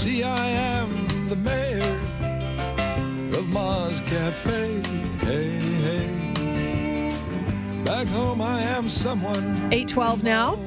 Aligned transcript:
see, 0.00 0.22
I 0.22 0.48
am 0.48 1.28
the 1.28 1.36
mayor 1.36 2.00
of 3.36 3.46
Mars 3.48 4.00
Cafe. 4.00 4.82
Hey, 5.18 5.58
hey. 5.58 7.10
Back 7.84 8.06
home, 8.06 8.40
I 8.40 8.62
am 8.62 8.88
someone. 8.88 9.44
812 9.70 10.24
now. 10.24 10.58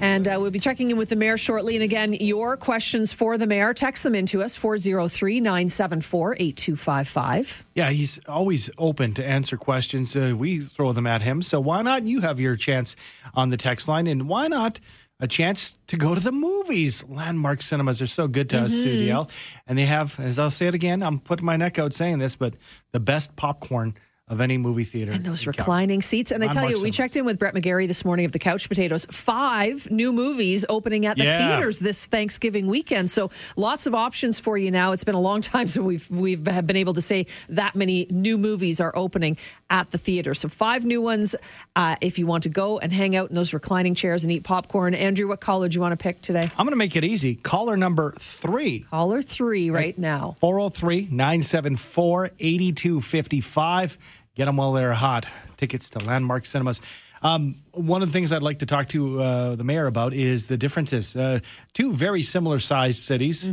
And 0.00 0.26
uh, 0.26 0.38
we'll 0.40 0.50
be 0.50 0.58
checking 0.58 0.90
in 0.90 0.96
with 0.96 1.10
the 1.10 1.16
mayor 1.16 1.36
shortly. 1.36 1.76
And 1.76 1.84
again, 1.84 2.14
your 2.14 2.56
questions 2.56 3.12
for 3.12 3.36
the 3.36 3.46
mayor, 3.46 3.74
text 3.74 4.02
them 4.02 4.14
into 4.14 4.42
us 4.42 4.56
403 4.56 5.40
974 5.40 6.36
8255. 6.38 7.66
Yeah, 7.74 7.90
he's 7.90 8.18
always 8.26 8.70
open 8.78 9.12
to 9.14 9.24
answer 9.24 9.58
questions. 9.58 10.16
Uh, 10.16 10.34
we 10.36 10.60
throw 10.60 10.92
them 10.92 11.06
at 11.06 11.20
him. 11.20 11.42
So 11.42 11.60
why 11.60 11.82
not 11.82 12.04
you 12.04 12.22
have 12.22 12.40
your 12.40 12.56
chance 12.56 12.96
on 13.34 13.50
the 13.50 13.58
text 13.58 13.86
line? 13.86 14.06
And 14.06 14.28
why 14.28 14.48
not 14.48 14.80
a 15.20 15.28
chance 15.28 15.76
to 15.86 15.96
go 15.96 16.14
to 16.14 16.20
the 16.20 16.32
movies? 16.32 17.04
Landmark 17.08 17.62
cinemas 17.62 18.02
are 18.02 18.06
so 18.06 18.28
good 18.28 18.50
to 18.50 18.60
us, 18.60 18.74
mm-hmm. 18.74 18.88
CDL. 18.88 19.30
And 19.66 19.78
they 19.78 19.86
have, 19.86 20.18
as 20.20 20.38
I'll 20.38 20.50
say 20.50 20.66
it 20.66 20.74
again, 20.74 21.02
I'm 21.02 21.18
putting 21.18 21.46
my 21.46 21.56
neck 21.56 21.78
out 21.78 21.92
saying 21.92 22.18
this, 22.18 22.36
but 22.36 22.54
the 22.92 23.00
best 23.00 23.36
popcorn 23.36 23.94
of 24.28 24.40
any 24.40 24.56
movie 24.56 24.84
theater. 24.84 25.12
And 25.12 25.22
those 25.22 25.46
reclining 25.46 26.00
seats. 26.00 26.30
And 26.30 26.42
I 26.42 26.46
tell 26.46 26.62
you, 26.62 26.68
Landmark 26.76 26.82
we 26.84 26.90
checked 26.92 27.16
in 27.16 27.26
with 27.26 27.38
Brett 27.38 27.54
McGarry 27.54 27.86
this 27.86 28.06
morning 28.06 28.24
of 28.24 28.32
the 28.32 28.38
Couch 28.38 28.70
Potatoes. 28.70 29.04
Five 29.10 29.90
new 29.90 30.14
movies 30.14 30.64
opening 30.70 31.04
at 31.04 31.18
the 31.18 31.24
Yeah. 31.24 31.56
theaters 31.56 31.78
this 31.78 32.06
Thanksgiving 32.06 32.66
weekend. 32.68 33.10
So 33.10 33.30
lots 33.54 33.86
of 33.86 33.94
options 33.94 34.40
for 34.40 34.56
you 34.56 34.70
now. 34.70 34.92
It's 34.92 35.04
been 35.04 35.14
a 35.14 35.20
long 35.20 35.40
time 35.42 35.66
since 35.68 35.84
we've 35.84 36.10
we've 36.10 36.46
have 36.46 36.66
been 36.66 36.76
able 36.76 36.94
to 36.94 37.02
say 37.02 37.26
that 37.50 37.74
many 37.76 38.06
new 38.08 38.38
movies 38.38 38.80
are 38.80 38.92
opening 38.96 39.36
at 39.68 39.90
the 39.90 39.98
theater. 39.98 40.32
So 40.32 40.48
five 40.48 40.86
new 40.86 41.02
ones. 41.02 41.36
Uh, 41.76 41.96
if 42.00 42.18
you 42.18 42.26
want 42.26 42.44
to 42.44 42.48
go 42.48 42.78
and 42.78 42.90
hang 42.92 43.14
out 43.16 43.28
in 43.28 43.34
those 43.36 43.52
reclining 43.52 43.94
chairs 43.94 44.22
and 44.24 44.32
eat 44.32 44.44
popcorn, 44.44 44.94
Andrew, 44.94 45.28
what 45.28 45.40
caller 45.40 45.68
do 45.68 45.74
you 45.74 45.80
want 45.82 45.92
to 45.98 46.02
pick 46.02 46.22
today? 46.22 46.50
I'm 46.56 46.64
going 46.64 46.70
to 46.70 46.76
make 46.76 46.96
it 46.96 47.04
easy. 47.04 47.34
Caller 47.34 47.76
number 47.76 48.14
three. 48.18 48.86
Caller 48.90 49.20
three 49.20 49.68
right 49.70 49.98
now. 49.98 50.36
403 50.40 51.08
974 51.10 52.30
8255. 52.38 53.98
Get 54.34 54.46
them 54.46 54.56
while 54.56 54.72
they're 54.72 54.94
hot. 54.94 55.28
Tickets 55.56 55.90
to 55.90 56.00
Landmark 56.00 56.46
Cinemas. 56.46 56.80
Um, 57.22 57.62
one 57.72 58.02
of 58.02 58.08
the 58.08 58.12
things 58.12 58.32
I'd 58.32 58.42
like 58.42 58.58
to 58.58 58.66
talk 58.66 58.88
to 58.88 59.20
uh, 59.22 59.56
the 59.56 59.64
mayor 59.64 59.86
about 59.86 60.12
is 60.12 60.46
the 60.46 60.58
differences. 60.58 61.16
Uh, 61.16 61.40
two 61.72 61.92
very 61.92 62.20
similar 62.22 62.58
sized 62.58 62.98
cities, 62.98 63.48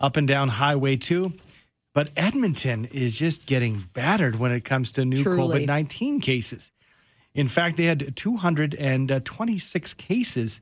up 0.00 0.16
and 0.16 0.28
down 0.28 0.48
Highway 0.48 0.96
2. 0.96 1.32
But 1.92 2.10
Edmonton 2.16 2.84
is 2.84 3.18
just 3.18 3.46
getting 3.46 3.88
battered 3.94 4.38
when 4.38 4.52
it 4.52 4.64
comes 4.64 4.92
to 4.92 5.04
new 5.04 5.16
COVID 5.24 5.66
19 5.66 6.20
cases. 6.20 6.70
In 7.34 7.48
fact, 7.48 7.78
they 7.78 7.84
had 7.86 8.14
226 8.16 9.94
cases 9.94 10.60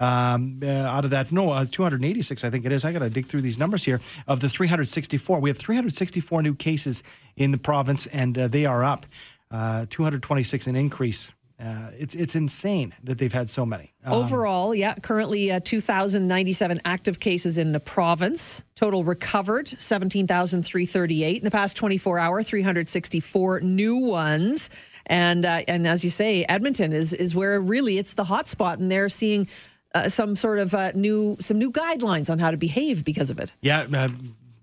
um, 0.00 0.60
uh, 0.62 0.66
out 0.66 1.04
of 1.04 1.10
that. 1.10 1.32
No, 1.32 1.50
uh, 1.50 1.64
286, 1.64 2.44
I 2.44 2.50
think 2.50 2.64
it 2.64 2.72
is. 2.72 2.84
I 2.84 2.92
got 2.92 3.00
to 3.00 3.10
dig 3.10 3.26
through 3.26 3.42
these 3.42 3.58
numbers 3.58 3.84
here. 3.84 4.00
Of 4.26 4.40
the 4.40 4.48
364, 4.48 5.40
we 5.40 5.50
have 5.50 5.58
364 5.58 6.42
new 6.42 6.54
cases 6.54 7.02
in 7.36 7.50
the 7.50 7.58
province, 7.58 8.06
and 8.06 8.36
uh, 8.38 8.48
they 8.48 8.66
are 8.66 8.84
up. 8.84 9.06
Uh, 9.50 9.86
226, 9.88 10.66
an 10.66 10.76
increase. 10.76 11.32
Uh, 11.60 11.90
it's 11.98 12.14
it's 12.14 12.36
insane 12.36 12.94
that 13.02 13.18
they've 13.18 13.32
had 13.32 13.50
so 13.50 13.66
many. 13.66 13.92
Um, 14.04 14.12
Overall, 14.12 14.72
yeah, 14.76 14.94
currently 14.94 15.50
uh, 15.50 15.58
2,097 15.64 16.80
active 16.84 17.18
cases 17.18 17.58
in 17.58 17.72
the 17.72 17.80
province. 17.80 18.62
Total 18.76 19.02
recovered, 19.02 19.66
17,338. 19.66 21.36
In 21.36 21.44
the 21.44 21.50
past 21.50 21.76
24 21.76 22.20
hour, 22.20 22.42
364 22.44 23.60
new 23.62 23.96
ones. 23.96 24.70
And 25.06 25.44
uh, 25.44 25.62
and 25.66 25.88
as 25.88 26.04
you 26.04 26.10
say, 26.10 26.44
Edmonton 26.48 26.92
is 26.92 27.12
is 27.12 27.34
where 27.34 27.60
really 27.60 27.98
it's 27.98 28.14
the 28.14 28.24
hot 28.24 28.46
spot, 28.46 28.78
and 28.78 28.88
they're 28.88 29.08
seeing 29.08 29.48
uh, 29.94 30.08
some 30.08 30.36
sort 30.36 30.58
of 30.58 30.74
uh, 30.74 30.92
new 30.94 31.36
some 31.40 31.58
new 31.58 31.70
guidelines 31.70 32.30
on 32.30 32.38
how 32.38 32.50
to 32.50 32.56
behave 32.56 33.04
because 33.04 33.30
of 33.30 33.38
it. 33.38 33.52
Yeah, 33.60 33.86
uh, 33.92 34.08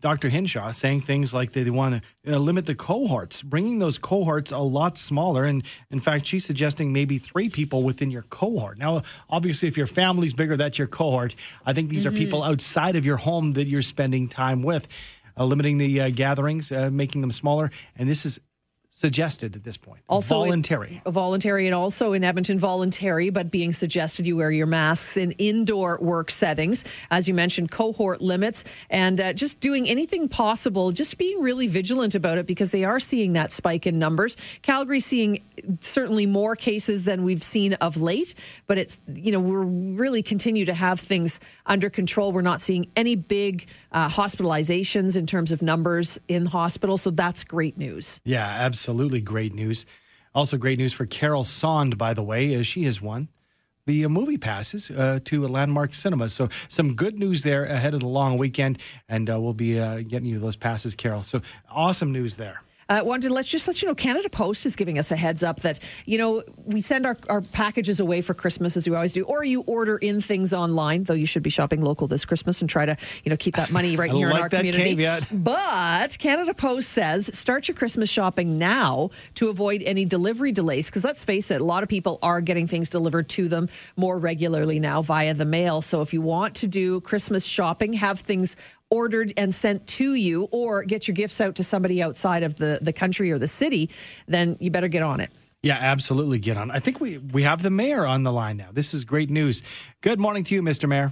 Dr. 0.05 0.29
Hinshaw 0.29 0.69
saying 0.71 1.01
things 1.01 1.33
like 1.33 1.53
they, 1.53 1.63
they 1.63 1.71
want 1.71 2.03
to 2.23 2.35
uh, 2.35 2.37
limit 2.37 2.67
the 2.67 2.75
cohorts, 2.75 3.41
bringing 3.41 3.79
those 3.79 3.97
cohorts 3.97 4.51
a 4.51 4.59
lot 4.59 4.99
smaller. 4.99 5.45
And 5.45 5.65
in 5.89 5.99
fact, 5.99 6.27
she's 6.27 6.45
suggesting 6.45 6.93
maybe 6.93 7.17
three 7.17 7.49
people 7.49 7.81
within 7.81 8.11
your 8.11 8.21
cohort. 8.23 8.77
Now, 8.77 9.01
obviously, 9.31 9.67
if 9.67 9.77
your 9.77 9.87
family's 9.87 10.33
bigger, 10.33 10.57
that's 10.57 10.77
your 10.77 10.87
cohort. 10.87 11.33
I 11.65 11.73
think 11.73 11.89
these 11.89 12.05
are 12.05 12.11
people 12.11 12.43
outside 12.43 12.95
of 12.95 13.03
your 13.03 13.17
home 13.17 13.53
that 13.53 13.65
you're 13.65 13.81
spending 13.81 14.27
time 14.27 14.61
with, 14.61 14.87
uh, 15.37 15.45
limiting 15.45 15.79
the 15.79 16.01
uh, 16.01 16.09
gatherings, 16.11 16.71
uh, 16.71 16.91
making 16.91 17.21
them 17.21 17.31
smaller. 17.31 17.71
And 17.95 18.07
this 18.07 18.27
is 18.27 18.39
suggested 18.95 19.57
at 19.57 19.63
this 19.65 19.75
point. 19.75 19.99
Also, 20.07 20.35
it- 20.35 20.45
voluntary. 20.45 21.01
voluntary 21.05 21.67
and 21.67 21.75
also 21.75 22.13
in 22.13 22.23
Edmonton 22.23 22.57
voluntary, 22.57 23.29
but 23.29 23.51
being 23.51 23.73
suggested 23.73 24.25
you 24.25 24.37
wear 24.37 24.51
your 24.51 24.67
masks 24.67 25.17
in 25.17 25.33
indoor 25.33 25.99
work 25.99 26.31
settings. 26.31 26.85
As 27.11 27.27
you 27.27 27.33
mentioned, 27.33 27.71
cohort 27.71 28.21
limits 28.21 28.63
and 28.89 29.19
uh, 29.19 29.33
just 29.33 29.59
doing 29.59 29.89
anything 29.89 30.29
possible, 30.29 30.93
just 30.93 31.17
being 31.17 31.41
really 31.41 31.67
vigilant 31.67 32.15
about 32.15 32.37
it 32.37 32.45
because 32.45 32.71
they 32.71 32.85
are 32.85 33.01
seeing 33.01 33.33
that 33.33 33.51
spike 33.51 33.85
in 33.85 33.99
numbers. 33.99 34.37
Calgary 34.61 35.01
seeing 35.01 35.43
certainly 35.81 36.25
more 36.25 36.55
cases 36.55 37.03
than 37.03 37.25
we've 37.25 37.43
seen 37.43 37.73
of 37.73 37.97
late, 37.97 38.33
but 38.65 38.77
it's, 38.77 38.97
you 39.13 39.33
know, 39.33 39.41
we're 39.41 39.59
really 39.63 40.23
continue 40.23 40.63
to 40.63 40.73
have 40.73 41.01
things 41.01 41.41
under 41.65 41.89
control. 41.89 42.31
We're 42.31 42.43
not 42.43 42.61
seeing 42.61 42.87
any 42.95 43.17
big 43.17 43.67
uh, 43.91 44.07
hospitalizations 44.07 45.17
in 45.17 45.25
terms 45.25 45.51
of 45.51 45.61
numbers 45.61 46.17
in 46.29 46.45
hospital. 46.45 46.97
So 46.97 47.11
that's 47.11 47.43
great 47.43 47.77
news. 47.77 48.21
Yeah, 48.23 48.45
absolutely 48.47 48.84
great 49.21 49.53
news. 49.53 49.85
Also, 50.33 50.57
great 50.57 50.77
news 50.77 50.93
for 50.93 51.05
Carol 51.05 51.43
Sond, 51.43 51.97
by 51.97 52.13
the 52.13 52.23
way, 52.23 52.53
as 52.53 52.67
she 52.67 52.83
has 52.83 53.01
won 53.01 53.29
the 53.85 54.05
uh, 54.05 54.09
movie 54.09 54.37
passes 54.37 54.89
uh, 54.89 55.19
to 55.25 55.45
a 55.45 55.47
landmark 55.47 55.93
cinema. 55.93 56.29
So, 56.29 56.49
some 56.67 56.95
good 56.95 57.19
news 57.19 57.43
there 57.43 57.65
ahead 57.65 57.93
of 57.93 57.99
the 57.99 58.07
long 58.07 58.37
weekend, 58.37 58.79
and 59.07 59.29
uh, 59.29 59.39
we'll 59.39 59.53
be 59.53 59.79
uh, 59.79 60.01
getting 60.01 60.25
you 60.25 60.39
those 60.39 60.55
passes, 60.55 60.95
Carol. 60.95 61.23
So, 61.23 61.41
awesome 61.69 62.11
news 62.11 62.35
there. 62.35 62.61
Uh, 62.87 63.01
wanted 63.03 63.27
to 63.27 63.33
let's 63.33 63.47
just 63.47 63.67
let 63.67 63.81
you 63.81 63.87
know 63.87 63.95
Canada 63.95 64.29
Post 64.29 64.65
is 64.65 64.75
giving 64.75 64.99
us 64.99 65.11
a 65.11 65.15
heads 65.15 65.41
up 65.43 65.61
that 65.61 65.79
you 66.05 66.19
know 66.19 66.43
we 66.65 66.81
send 66.81 67.05
our, 67.05 67.17
our 67.29 67.41
packages 67.41 67.99
away 67.99 68.21
for 68.21 68.35
Christmas 68.35 68.77
as 68.77 68.87
we 68.87 68.95
always 68.95 69.13
do, 69.13 69.23
or 69.25 69.43
you 69.43 69.61
order 69.61 69.97
in 69.97 70.21
things 70.21 70.53
online. 70.53 71.03
Though 71.03 71.15
you 71.15 71.25
should 71.25 71.41
be 71.41 71.49
shopping 71.49 71.81
local 71.81 72.05
this 72.05 72.25
Christmas 72.25 72.61
and 72.61 72.69
try 72.69 72.85
to 72.85 72.95
you 73.23 73.31
know 73.31 73.37
keep 73.37 73.55
that 73.55 73.71
money 73.71 73.95
right 73.97 74.11
here 74.11 74.27
in 74.27 74.33
like 74.33 74.43
our 74.43 74.49
that 74.49 74.57
community. 74.57 74.91
caveat. 74.91 75.27
But 75.45 76.17
Canada 76.19 76.53
Post 76.53 76.89
says 76.89 77.29
start 77.37 77.67
your 77.67 77.75
Christmas 77.75 78.09
shopping 78.09 78.57
now 78.57 79.09
to 79.35 79.49
avoid 79.49 79.81
any 79.81 80.05
delivery 80.05 80.51
delays. 80.51 80.89
Because 80.89 81.03
let's 81.03 81.23
face 81.23 81.49
it, 81.51 81.61
a 81.61 81.63
lot 81.63 81.81
of 81.81 81.89
people 81.89 82.19
are 82.21 82.41
getting 82.41 82.67
things 82.67 82.89
delivered 82.89 83.29
to 83.29 83.47
them 83.47 83.67
more 83.95 84.19
regularly 84.19 84.79
now 84.79 85.01
via 85.01 85.33
the 85.33 85.45
mail. 85.45 85.81
So 85.81 86.01
if 86.01 86.13
you 86.13 86.21
want 86.21 86.55
to 86.55 86.67
do 86.67 87.01
Christmas 87.01 87.45
shopping, 87.45 87.93
have 87.93 88.19
things 88.19 88.55
ordered 88.89 89.33
and 89.37 89.53
sent 89.53 89.87
to 89.87 90.13
you, 90.13 90.47
or 90.51 90.83
get 90.83 91.07
your 91.07 91.15
gifts 91.15 91.41
out 91.41 91.55
to 91.55 91.63
somebody 91.63 92.01
outside 92.01 92.43
of 92.43 92.55
the, 92.55 92.79
the 92.81 92.93
country 92.93 93.31
or 93.31 93.39
the 93.39 93.47
city, 93.47 93.89
then 94.27 94.57
you 94.59 94.71
better 94.71 94.87
get 94.87 95.03
on 95.03 95.19
it. 95.19 95.31
Yeah, 95.63 95.77
absolutely. 95.79 96.37
Get 96.37 96.57
on. 96.57 96.69
I 96.69 96.79
think 96.79 96.99
we 96.99 97.17
we 97.17 97.41
have 97.41 97.63
the 97.63 97.71
mayor 97.71 98.05
on 98.05 98.21
the 98.21 98.31
line 98.31 98.57
now. 98.57 98.69
This 98.71 98.93
is 98.93 99.03
great 99.03 99.31
news. 99.31 99.63
Good 100.01 100.19
morning 100.19 100.43
to 100.43 100.53
you, 100.53 100.61
Mr. 100.61 100.87
Mayor. 100.87 101.11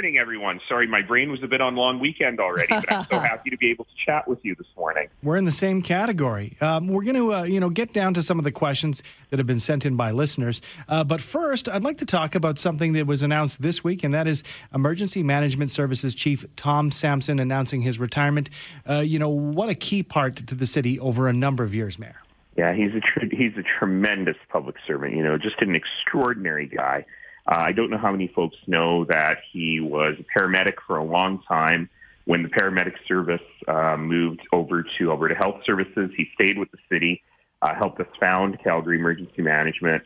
Morning, 0.00 0.16
everyone. 0.16 0.58
Sorry, 0.66 0.86
my 0.86 1.02
brain 1.02 1.30
was 1.30 1.42
a 1.42 1.46
bit 1.46 1.60
on 1.60 1.76
long 1.76 2.00
weekend 2.00 2.40
already, 2.40 2.68
but 2.70 2.90
I'm 2.90 3.04
so 3.04 3.18
happy 3.18 3.50
to 3.50 3.58
be 3.58 3.70
able 3.70 3.84
to 3.84 3.90
chat 4.02 4.26
with 4.26 4.38
you 4.42 4.54
this 4.54 4.66
morning. 4.74 5.08
We're 5.22 5.36
in 5.36 5.44
the 5.44 5.52
same 5.52 5.82
category. 5.82 6.56
Um, 6.62 6.88
we're 6.88 7.02
going 7.02 7.16
to, 7.16 7.34
uh, 7.34 7.42
you 7.42 7.60
know, 7.60 7.68
get 7.68 7.92
down 7.92 8.14
to 8.14 8.22
some 8.22 8.38
of 8.38 8.44
the 8.44 8.50
questions 8.50 9.02
that 9.28 9.38
have 9.38 9.46
been 9.46 9.58
sent 9.58 9.84
in 9.84 9.96
by 9.96 10.12
listeners. 10.12 10.62
Uh, 10.88 11.04
but 11.04 11.20
first, 11.20 11.68
I'd 11.68 11.82
like 11.82 11.98
to 11.98 12.06
talk 12.06 12.34
about 12.34 12.58
something 12.58 12.94
that 12.94 13.06
was 13.06 13.22
announced 13.22 13.60
this 13.60 13.84
week, 13.84 14.02
and 14.02 14.14
that 14.14 14.26
is 14.26 14.42
Emergency 14.74 15.22
Management 15.22 15.70
Services 15.70 16.14
Chief 16.14 16.46
Tom 16.56 16.90
Sampson 16.90 17.38
announcing 17.38 17.82
his 17.82 17.98
retirement. 17.98 18.48
Uh, 18.88 19.00
you 19.00 19.18
know, 19.18 19.28
what 19.28 19.68
a 19.68 19.74
key 19.74 20.02
part 20.02 20.34
to 20.36 20.54
the 20.54 20.64
city 20.64 20.98
over 20.98 21.28
a 21.28 21.32
number 21.34 21.62
of 21.62 21.74
years, 21.74 21.98
Mayor. 21.98 22.22
Yeah, 22.56 22.72
he's 22.72 22.94
a 22.94 23.00
tr- 23.00 23.26
he's 23.30 23.52
a 23.58 23.62
tremendous 23.78 24.36
public 24.48 24.76
servant. 24.86 25.14
You 25.14 25.22
know, 25.22 25.36
just 25.36 25.60
an 25.60 25.74
extraordinary 25.74 26.66
guy. 26.66 27.04
Uh, 27.50 27.58
I 27.58 27.72
don't 27.72 27.90
know 27.90 27.98
how 27.98 28.12
many 28.12 28.28
folks 28.28 28.56
know 28.68 29.04
that 29.06 29.38
he 29.52 29.80
was 29.80 30.14
a 30.20 30.38
paramedic 30.38 30.74
for 30.86 30.98
a 30.98 31.04
long 31.04 31.42
time. 31.48 31.90
When 32.26 32.44
the 32.44 32.48
paramedic 32.48 32.94
service 33.08 33.40
uh, 33.66 33.96
moved 33.96 34.42
over 34.52 34.84
to 34.98 35.10
Alberta 35.10 35.34
Health 35.34 35.62
Services, 35.64 36.12
he 36.16 36.28
stayed 36.34 36.58
with 36.58 36.70
the 36.70 36.78
city, 36.88 37.22
uh, 37.60 37.74
helped 37.74 37.98
us 38.00 38.06
found 38.20 38.62
Calgary 38.62 38.98
Emergency 38.98 39.42
Management. 39.42 40.04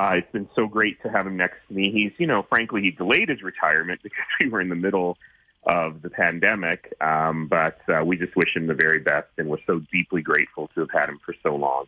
Uh, 0.00 0.12
it's 0.14 0.30
been 0.30 0.48
so 0.54 0.66
great 0.66 1.02
to 1.02 1.08
have 1.08 1.26
him 1.26 1.36
next 1.36 1.56
to 1.66 1.74
me. 1.74 1.90
He's, 1.90 2.12
you 2.18 2.26
know, 2.26 2.44
frankly, 2.48 2.82
he 2.82 2.92
delayed 2.92 3.30
his 3.30 3.42
retirement 3.42 4.00
because 4.04 4.26
we 4.38 4.48
were 4.48 4.60
in 4.60 4.68
the 4.68 4.76
middle 4.76 5.18
of 5.64 6.02
the 6.02 6.10
pandemic. 6.10 6.94
Um, 7.00 7.48
but 7.48 7.80
uh, 7.88 8.04
we 8.04 8.16
just 8.16 8.36
wish 8.36 8.54
him 8.54 8.68
the 8.68 8.74
very 8.74 9.00
best, 9.00 9.28
and 9.38 9.48
we're 9.48 9.58
so 9.66 9.80
deeply 9.92 10.22
grateful 10.22 10.68
to 10.74 10.80
have 10.80 10.90
had 10.92 11.08
him 11.08 11.18
for 11.24 11.34
so 11.42 11.56
long. 11.56 11.86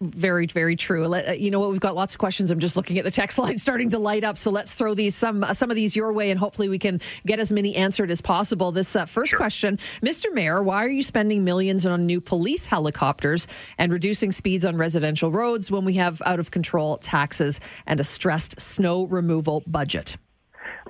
Very, 0.00 0.46
very 0.46 0.74
true. 0.74 1.12
Uh, 1.14 1.32
You 1.32 1.50
know 1.50 1.60
what? 1.60 1.70
We've 1.70 1.80
got 1.80 1.94
lots 1.94 2.12
of 2.12 2.18
questions. 2.18 2.50
I'm 2.50 2.58
just 2.58 2.76
looking 2.76 2.98
at 2.98 3.04
the 3.04 3.10
text 3.10 3.38
line 3.42 3.56
starting 3.56 3.90
to 3.90 3.98
light 3.98 4.24
up. 4.24 4.36
So 4.36 4.50
let's 4.50 4.74
throw 4.74 4.94
these 4.94 5.14
some 5.14 5.44
uh, 5.44 5.54
some 5.54 5.70
of 5.70 5.76
these 5.76 5.94
your 5.94 6.12
way, 6.12 6.30
and 6.30 6.38
hopefully 6.38 6.68
we 6.68 6.78
can 6.78 7.00
get 7.24 7.38
as 7.38 7.52
many 7.52 7.76
answered 7.76 8.10
as 8.10 8.20
possible. 8.20 8.72
This 8.72 8.96
uh, 8.96 9.06
first 9.06 9.36
question, 9.36 9.76
Mr. 9.76 10.32
Mayor, 10.32 10.62
why 10.62 10.84
are 10.84 10.88
you 10.88 11.02
spending 11.02 11.44
millions 11.44 11.86
on 11.86 12.04
new 12.04 12.20
police 12.20 12.66
helicopters 12.66 13.46
and 13.78 13.92
reducing 13.92 14.32
speeds 14.32 14.64
on 14.64 14.76
residential 14.76 15.30
roads 15.30 15.70
when 15.70 15.84
we 15.84 15.94
have 15.94 16.20
out 16.26 16.40
of 16.40 16.50
control 16.50 16.96
taxes 16.96 17.60
and 17.86 18.00
a 18.00 18.04
stressed 18.04 18.60
snow 18.60 19.06
removal 19.06 19.62
budget? 19.66 20.16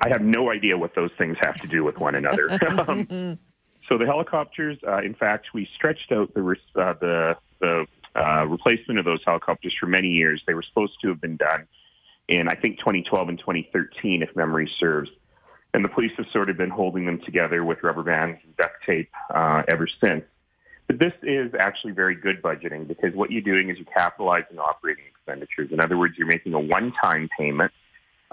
I 0.02 0.08
have 0.08 0.22
no 0.22 0.50
idea 0.50 0.78
what 0.78 0.94
those 0.94 1.10
things 1.18 1.36
have 1.42 1.56
to 1.56 1.68
do 1.68 1.84
with 1.84 1.98
one 1.98 2.14
another. 2.14 2.48
um, 2.88 3.38
so 3.88 3.98
the 3.98 4.06
helicopters, 4.06 4.78
uh, 4.86 4.98
in 4.98 5.14
fact, 5.14 5.48
we 5.52 5.68
stretched 5.74 6.12
out 6.12 6.32
the 6.32 6.56
uh, 6.76 6.94
the 7.00 7.36
the 7.60 7.86
uh, 8.20 8.46
replacement 8.46 8.98
of 8.98 9.04
those 9.04 9.20
helicopters 9.24 9.74
for 9.78 9.86
many 9.86 10.08
years. 10.08 10.42
They 10.46 10.54
were 10.54 10.62
supposed 10.62 11.00
to 11.02 11.08
have 11.08 11.20
been 11.20 11.36
done 11.36 11.66
in 12.28 12.48
I 12.48 12.54
think 12.54 12.78
2012 12.78 13.28
and 13.28 13.38
2013, 13.38 14.22
if 14.22 14.34
memory 14.36 14.70
serves. 14.78 15.10
And 15.72 15.84
the 15.84 15.88
police 15.88 16.12
have 16.16 16.26
sort 16.32 16.50
of 16.50 16.56
been 16.56 16.70
holding 16.70 17.06
them 17.06 17.20
together 17.24 17.64
with 17.64 17.82
rubber 17.82 18.02
bands 18.02 18.38
and 18.44 18.56
duct 18.56 18.74
tape 18.84 19.10
uh, 19.32 19.62
ever 19.68 19.86
since. 20.02 20.24
But 20.88 20.98
this 20.98 21.12
is 21.22 21.52
actually 21.58 21.92
very 21.92 22.16
good 22.16 22.42
budgeting 22.42 22.88
because 22.88 23.14
what 23.14 23.30
you're 23.30 23.42
doing 23.42 23.70
is 23.70 23.76
you're 23.78 23.86
capitalizing 23.96 24.58
operating 24.58 25.04
expenditures. 25.06 25.70
In 25.70 25.80
other 25.80 25.96
words, 25.96 26.14
you're 26.18 26.26
making 26.26 26.54
a 26.54 26.58
one-time 26.58 27.28
payment 27.38 27.70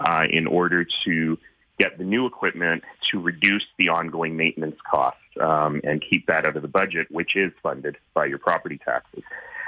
uh, 0.00 0.24
in 0.28 0.48
order 0.48 0.84
to 1.04 1.38
get 1.78 1.96
the 1.98 2.04
new 2.04 2.26
equipment 2.26 2.82
to 3.12 3.20
reduce 3.20 3.64
the 3.78 3.88
ongoing 3.88 4.36
maintenance 4.36 4.76
cost 4.90 5.16
um, 5.40 5.80
and 5.84 6.02
keep 6.10 6.26
that 6.26 6.48
out 6.48 6.56
of 6.56 6.62
the 6.62 6.68
budget, 6.68 7.06
which 7.10 7.36
is 7.36 7.52
funded 7.62 7.96
by 8.14 8.26
your 8.26 8.38
property 8.38 8.80
taxes. 8.84 9.22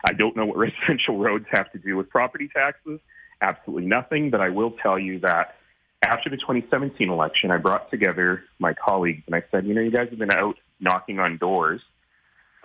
I 0.05 0.12
don't 0.12 0.37
know 0.37 0.47
what 0.47 0.56
residential 0.58 1.19
roads 1.19 1.47
have 1.50 1.70
to 1.73 1.79
do 1.79 1.97
with 1.97 2.08
property 2.08 2.49
taxes. 2.52 3.00
Absolutely 3.41 3.87
nothing. 3.87 4.31
But 4.31 4.41
I 4.41 4.50
will 4.50 4.73
tell 4.82 4.99
you 4.99 5.20
that 5.20 5.56
after 6.02 6.31
the 6.31 6.37
2017 6.37 7.11
election, 7.11 7.50
I 7.50 7.58
brought 7.58 7.91
together 7.91 8.44
my 8.58 8.75
colleagues 8.75 9.23
and 9.26 9.35
I 9.35 9.43
said, 9.50 9.67
you 9.67 9.75
know, 9.75 9.81
you 9.81 9.91
guys 9.91 10.08
have 10.11 10.19
been 10.19 10.32
out 10.32 10.56
knocking 10.81 11.19
on 11.19 11.37
doors 11.37 11.81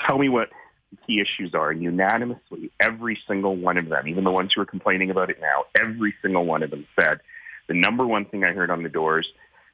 tell 0.07 0.17
me 0.17 0.29
what 0.29 0.49
the 0.91 0.97
key 1.07 1.21
issues 1.21 1.53
are. 1.53 1.71
And 1.71 1.81
unanimously, 1.81 2.71
every 2.79 3.19
single 3.27 3.55
one 3.55 3.77
of 3.77 3.89
them, 3.89 4.07
even 4.07 4.23
the 4.23 4.31
ones 4.31 4.51
who 4.53 4.61
are 4.61 4.65
complaining 4.65 5.11
about 5.11 5.29
it 5.29 5.39
now, 5.41 5.65
every 5.79 6.13
single 6.21 6.45
one 6.45 6.63
of 6.63 6.71
them 6.71 6.85
said 6.99 7.19
the 7.67 7.73
number 7.73 8.05
one 8.05 8.25
thing 8.25 8.43
I 8.43 8.51
heard 8.51 8.69
on 8.69 8.83
the 8.83 8.89
doors 8.89 9.27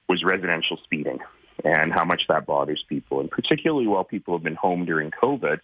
was 0.07 0.23
residential 0.23 0.77
speeding 0.83 1.19
and 1.63 1.91
how 1.91 2.05
much 2.05 2.23
that 2.27 2.45
bothers 2.45 2.83
people. 2.87 3.19
And 3.19 3.29
particularly 3.29 3.87
while 3.87 4.03
people 4.03 4.35
have 4.35 4.43
been 4.43 4.55
home 4.55 4.85
during 4.85 5.11
COVID, 5.11 5.59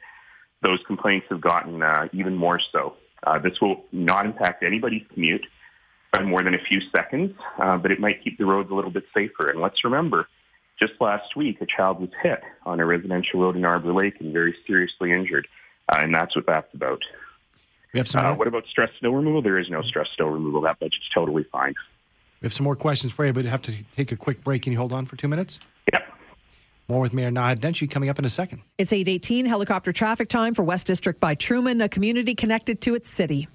those 0.61 0.79
complaints 0.87 1.27
have 1.29 1.41
gotten 1.41 1.81
uh, 1.81 2.07
even 2.13 2.35
more 2.35 2.59
so. 2.71 2.95
Uh, 3.25 3.39
this 3.39 3.59
will 3.61 3.83
not 3.91 4.25
impact 4.25 4.63
anybody's 4.63 5.03
commute 5.13 5.45
by 6.13 6.23
more 6.23 6.41
than 6.41 6.53
a 6.53 6.59
few 6.69 6.79
seconds, 6.95 7.33
uh, 7.61 7.77
but 7.77 7.91
it 7.91 7.99
might 7.99 8.23
keep 8.23 8.37
the 8.37 8.45
roads 8.45 8.69
a 8.71 8.73
little 8.73 8.91
bit 8.91 9.03
safer. 9.13 9.49
And 9.49 9.61
let's 9.61 9.83
remember, 9.83 10.27
just 10.79 10.93
last 10.99 11.35
week, 11.35 11.61
a 11.61 11.65
child 11.65 11.99
was 11.99 12.09
hit 12.21 12.41
on 12.65 12.79
a 12.79 12.85
residential 12.85 13.41
road 13.41 13.55
in 13.55 13.65
Arbor 13.65 13.93
Lake 13.93 14.15
and 14.19 14.33
very 14.33 14.55
seriously 14.65 15.11
injured, 15.11 15.47
uh, 15.89 15.97
and 16.01 16.13
that's 16.13 16.35
what 16.35 16.45
that's 16.45 16.73
about. 16.73 17.01
We 17.93 17.99
have 17.99 18.07
some. 18.07 18.25
Uh, 18.25 18.35
what 18.35 18.47
about 18.47 18.65
stress 18.67 18.89
snow 18.99 19.11
removal? 19.11 19.41
There 19.41 19.57
is 19.57 19.69
no 19.69 19.81
stress 19.81 20.07
snow 20.15 20.27
removal. 20.27 20.61
That 20.61 20.79
budget's 20.79 21.09
totally 21.13 21.45
fine. 21.51 21.73
We 22.41 22.45
have 22.45 22.53
some 22.53 22.65
more 22.65 22.75
questions 22.75 23.11
for 23.11 23.25
you, 23.25 23.33
but 23.33 23.45
have 23.45 23.63
to 23.63 23.73
take 23.95 24.11
a 24.11 24.15
quick 24.15 24.43
break. 24.43 24.63
Can 24.63 24.71
you 24.71 24.77
hold 24.77 24.93
on 24.93 25.05
for 25.05 25.15
two 25.15 25.27
minutes? 25.27 25.59
Yep. 25.91 26.06
More 26.89 27.01
with 27.01 27.13
Mayor 27.13 27.31
Naheed 27.31 27.59
Nenshi 27.59 27.89
coming 27.91 28.07
up 28.07 28.17
in 28.17 28.23
a 28.23 28.29
second. 28.29 28.61
It's 28.77 28.93
818 28.93 29.45
helicopter 29.45 29.91
traffic 29.91 30.29
time 30.29 30.53
for 30.53 30.63
West 30.63 30.87
District 30.87 31.19
by 31.19 31.35
Truman, 31.35 31.81
a 31.81 31.89
community 31.89 32.33
connected 32.33 32.79
to 32.81 32.95
its 32.95 33.09
city. 33.09 33.49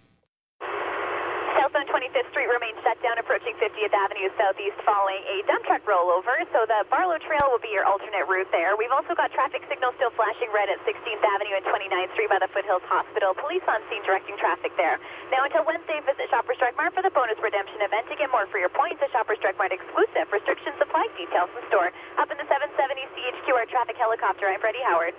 Southbound 1.56 1.88
25th 1.88 2.29
Street 2.29 2.50
remains 2.52 2.76
shut 2.84 3.00
down 3.00 3.17
approaching 3.17 3.56
50th 3.56 3.94
Avenue 3.96 4.29
Southeast 4.37 4.76
following 4.84 5.23
a 5.25 5.40
dump 5.49 5.64
truck 5.64 5.81
rollover. 5.88 6.37
So 6.52 6.69
the 6.69 6.84
Barlow 6.93 7.17
Trail 7.25 7.49
will 7.49 7.62
be 7.64 7.73
your 7.73 7.88
alternate 7.88 8.29
route 8.29 8.50
there. 8.52 8.76
We've 8.76 8.93
also 8.93 9.17
got 9.17 9.32
traffic 9.32 9.64
signals 9.73 9.96
still 9.96 10.12
flashing 10.12 10.52
red 10.52 10.69
at 10.69 10.76
16th 10.84 11.23
Avenue 11.25 11.56
and 11.56 11.64
29th 11.64 12.12
Street 12.12 12.29
by 12.29 12.37
the 12.43 12.50
Foothills 12.52 12.84
Hospital. 12.93 13.32
Police 13.32 13.64
on 13.70 13.81
scene 13.88 14.05
directing 14.05 14.37
traffic 14.37 14.76
there. 14.76 15.00
Now 15.32 15.49
until 15.49 15.64
Wednesday, 15.64 16.02
visit 16.05 16.29
Shoppers 16.29 16.61
Drug 16.61 16.76
Mart 16.76 16.93
for 16.93 17.00
the 17.00 17.14
bonus 17.17 17.40
redemption 17.40 17.81
event 17.81 18.05
to 18.12 18.20
get 18.20 18.29
more 18.29 18.44
for 18.52 18.61
your 18.61 18.73
points. 18.75 19.00
A 19.00 19.08
Shoppers 19.14 19.40
Drug 19.40 19.56
Mart 19.56 19.73
exclusive. 19.73 20.29
Restrictions 20.29 20.76
apply. 20.76 21.08
Details 21.17 21.49
in 21.56 21.64
store. 21.73 21.88
Up 22.20 22.29
in 22.29 22.37
the 22.37 22.49
770 22.50 22.75
CHQR 23.17 23.64
traffic 23.70 23.96
helicopter, 24.32 24.49
I'm 24.49 24.61
Freddie 24.61 24.79
Howard. 24.88 25.14